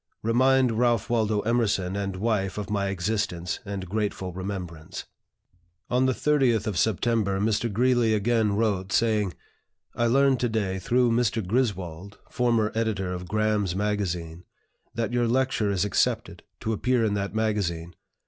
"Remind 0.23 0.71
Ralph 0.79 1.11
Waldo 1.11 1.41
Emerson 1.41 1.95
and 1.95 2.15
wife 2.15 2.57
of 2.57 2.71
my 2.71 2.87
existence 2.87 3.59
and 3.65 3.87
grateful 3.87 4.33
remembrance." 4.33 5.05
On 5.91 6.07
the 6.07 6.11
30th 6.11 6.65
of 6.65 6.75
September 6.75 7.39
Mr. 7.39 7.71
Greeley 7.71 8.15
again 8.15 8.55
wrote, 8.55 8.91
saying, 8.91 9.35
"I 9.93 10.07
learned 10.07 10.39
to 10.39 10.49
day, 10.49 10.79
through 10.79 11.11
Mr. 11.11 11.45
Griswold, 11.45 12.17
former 12.31 12.71
editor 12.73 13.13
of 13.13 13.27
'Graham's 13.27 13.75
Magazine,' 13.75 14.43
that 14.95 15.13
your 15.13 15.27
lecture 15.27 15.69
is 15.69 15.85
accepted, 15.85 16.41
to 16.61 16.73
appear 16.73 17.05
in 17.05 17.13
that 17.13 17.35
magazine. 17.35 17.93